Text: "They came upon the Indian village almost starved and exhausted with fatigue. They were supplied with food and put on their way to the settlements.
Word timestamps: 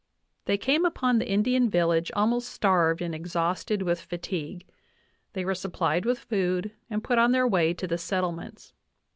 "They 0.45 0.57
came 0.57 0.83
upon 0.83 1.19
the 1.19 1.29
Indian 1.29 1.69
village 1.69 2.11
almost 2.15 2.49
starved 2.49 3.03
and 3.03 3.13
exhausted 3.13 3.83
with 3.83 4.01
fatigue. 4.01 4.65
They 5.33 5.45
were 5.45 5.53
supplied 5.53 6.05
with 6.05 6.17
food 6.17 6.71
and 6.89 7.03
put 7.03 7.19
on 7.19 7.33
their 7.33 7.47
way 7.47 7.75
to 7.75 7.85
the 7.85 7.99
settlements. 7.99 8.73